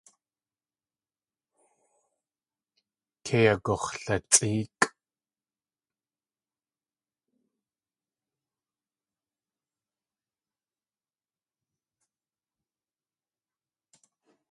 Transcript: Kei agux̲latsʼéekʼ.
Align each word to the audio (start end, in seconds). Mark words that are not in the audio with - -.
Kei 3.25 3.45
agux̲latsʼéekʼ. 3.53 4.81